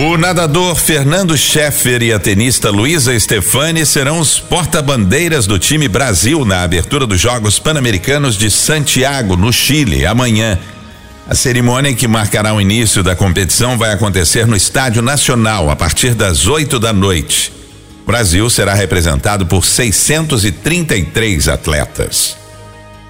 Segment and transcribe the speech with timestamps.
[0.00, 6.44] O nadador Fernando Scheffer e a tenista Luísa Stefani serão os porta-bandeiras do time Brasil
[6.44, 10.56] na abertura dos Jogos Pan-Americanos de Santiago, no Chile, amanhã.
[11.28, 16.14] A cerimônia que marcará o início da competição vai acontecer no Estádio Nacional a partir
[16.14, 17.52] das 8 da noite.
[18.04, 22.37] O Brasil será representado por 633 atletas.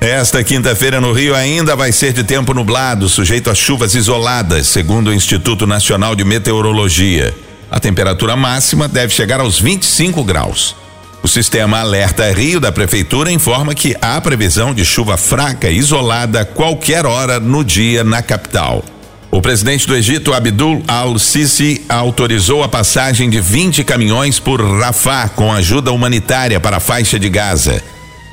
[0.00, 5.08] Esta quinta-feira no Rio ainda vai ser de tempo nublado, sujeito a chuvas isoladas, segundo
[5.08, 7.34] o Instituto Nacional de Meteorologia.
[7.68, 10.76] A temperatura máxima deve chegar aos 25 graus.
[11.20, 17.04] O sistema Alerta Rio da Prefeitura informa que há previsão de chuva fraca isolada qualquer
[17.04, 18.84] hora no dia na capital.
[19.32, 25.52] O presidente do Egito, Abdul al-Sisi, autorizou a passagem de 20 caminhões por Rafah com
[25.52, 27.82] ajuda humanitária para a faixa de Gaza.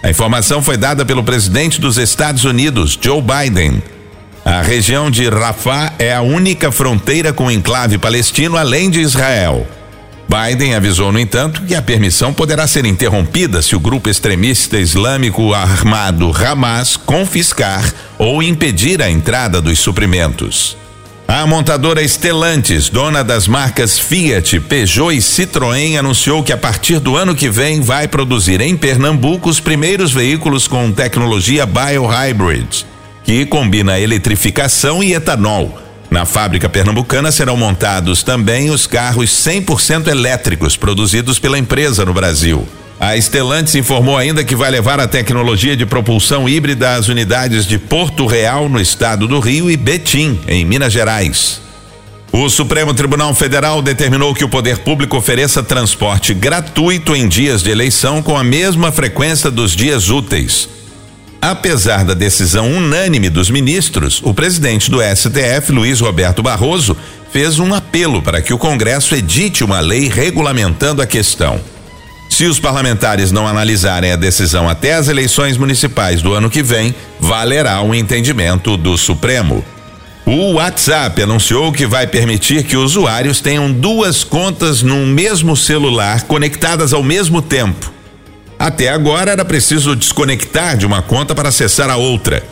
[0.06, 3.81] A informação foi dada pelo presidente dos Estados Unidos, Joe Biden.
[4.45, 9.66] A região de Rafah é a única fronteira com o enclave palestino além de Israel.
[10.30, 15.56] Biden avisou, no entanto, que a permissão poderá ser interrompida se o grupo extremista islâmico
[15.56, 20.78] armado Hamas confiscar ou impedir a entrada dos suprimentos.
[21.28, 27.17] A montadora Stellantis, dona das marcas Fiat, Peugeot e Citroën, anunciou que a partir do
[27.17, 32.86] ano que vem vai produzir em Pernambuco os primeiros veículos com tecnologia Biohybrid,
[33.23, 35.82] que combina eletrificação e etanol.
[36.12, 42.67] Na fábrica pernambucana serão montados também os carros 100% elétricos produzidos pela empresa no Brasil.
[43.00, 47.78] A Stellantis informou ainda que vai levar a tecnologia de propulsão híbrida às unidades de
[47.78, 51.61] Porto Real, no estado do Rio, e Betim, em Minas Gerais.
[52.32, 57.70] O Supremo Tribunal Federal determinou que o poder público ofereça transporte gratuito em dias de
[57.70, 60.67] eleição com a mesma frequência dos dias úteis.
[61.42, 66.98] Apesar da decisão unânime dos ministros, o presidente do STF, Luiz Roberto Barroso,
[67.32, 71.61] fez um apelo para que o Congresso edite uma lei regulamentando a questão.
[72.36, 76.94] Se os parlamentares não analisarem a decisão até as eleições municipais do ano que vem,
[77.18, 79.64] valerá o um entendimento do Supremo.
[80.26, 86.92] O WhatsApp anunciou que vai permitir que usuários tenham duas contas no mesmo celular conectadas
[86.92, 87.90] ao mesmo tempo.
[88.60, 92.44] Até agora era preciso desconectar de uma conta para acessar a outra.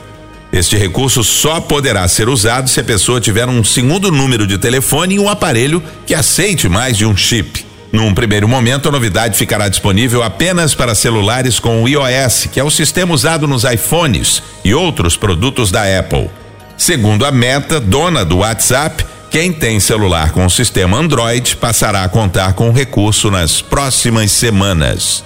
[0.53, 5.15] Este recurso só poderá ser usado se a pessoa tiver um segundo número de telefone
[5.15, 7.72] e um aparelho que aceite mais de um chip.
[7.93, 12.63] Num primeiro momento, a novidade ficará disponível apenas para celulares com o iOS, que é
[12.63, 16.27] o sistema usado nos iPhones e outros produtos da Apple.
[16.75, 22.09] Segundo a Meta, dona do WhatsApp, quem tem celular com o sistema Android passará a
[22.09, 25.23] contar com o recurso nas próximas semanas.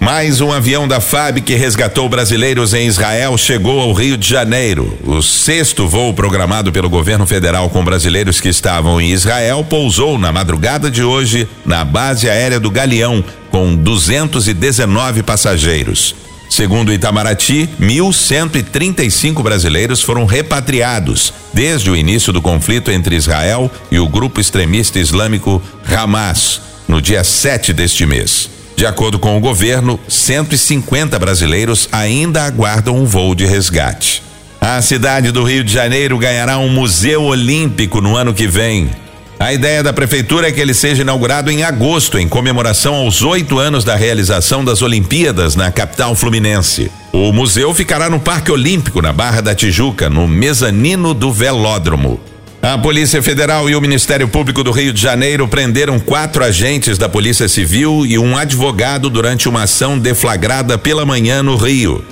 [0.00, 4.96] Mais um avião da FAB que resgatou brasileiros em Israel chegou ao Rio de Janeiro.
[5.04, 10.30] O sexto voo programado pelo governo federal com brasileiros que estavam em Israel pousou na
[10.30, 16.14] madrugada de hoje na base aérea do Galeão, com 219 passageiros.
[16.48, 24.08] Segundo Itamaraty, 1.135 brasileiros foram repatriados desde o início do conflito entre Israel e o
[24.08, 28.57] grupo extremista islâmico Hamas, no dia 7 deste mês.
[28.78, 34.22] De acordo com o governo, 150 brasileiros ainda aguardam um voo de resgate.
[34.60, 38.88] A cidade do Rio de Janeiro ganhará um museu olímpico no ano que vem.
[39.36, 43.58] A ideia da prefeitura é que ele seja inaugurado em agosto, em comemoração aos oito
[43.58, 46.88] anos da realização das Olimpíadas na capital fluminense.
[47.12, 52.20] O museu ficará no Parque Olímpico, na Barra da Tijuca, no mezanino do velódromo.
[52.60, 57.08] A Polícia Federal e o Ministério Público do Rio de Janeiro prenderam quatro agentes da
[57.08, 62.04] Polícia Civil e um advogado durante uma ação deflagrada pela manhã no Rio.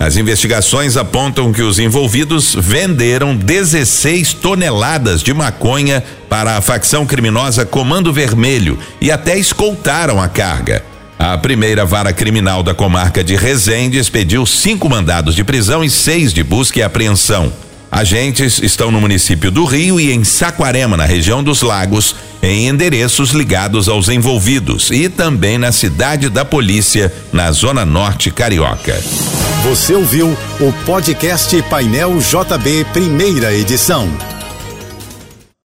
[0.00, 7.64] As investigações apontam que os envolvidos venderam 16 toneladas de maconha para a facção criminosa
[7.64, 10.84] Comando Vermelho e até escoltaram a carga.
[11.16, 16.32] A primeira vara criminal da comarca de Resende expediu cinco mandados de prisão e seis
[16.32, 17.52] de busca e apreensão.
[17.92, 23.32] Agentes estão no município do Rio e em Saquarema, na região dos Lagos, em endereços
[23.32, 28.98] ligados aos envolvidos e também na cidade da polícia, na Zona Norte Carioca.
[29.62, 34.08] Você ouviu o podcast Painel JB, primeira edição.